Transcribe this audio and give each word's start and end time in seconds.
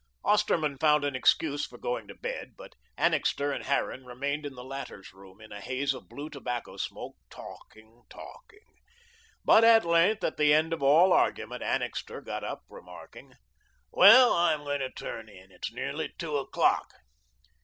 Osterman 0.23 0.79
found 0.79 1.03
an 1.03 1.15
excuse 1.15 1.63
for 1.67 1.77
going 1.77 2.07
to 2.07 2.15
bed, 2.15 2.53
but 2.57 2.73
Annixter 2.97 3.51
and 3.51 3.63
Harran 3.65 4.03
remained 4.03 4.47
in 4.47 4.55
the 4.55 4.63
latter's 4.63 5.13
room, 5.13 5.39
in 5.39 5.51
a 5.51 5.61
haze 5.61 5.93
of 5.93 6.09
blue 6.09 6.27
tobacco 6.27 6.77
smoke, 6.77 7.17
talking, 7.29 8.01
talking. 8.09 8.65
But 9.45 9.63
at 9.63 9.85
length, 9.85 10.23
at 10.23 10.37
the 10.37 10.55
end 10.55 10.73
of 10.73 10.81
all 10.81 11.13
argument, 11.13 11.61
Annixter 11.61 12.19
got 12.19 12.43
up, 12.43 12.63
remarking: 12.67 13.33
"Well, 13.91 14.33
I'm 14.33 14.63
going 14.63 14.79
to 14.79 14.89
turn 14.89 15.29
in. 15.29 15.51
It's 15.51 15.71
nearly 15.71 16.11
two 16.17 16.35
o'clock." 16.37 16.91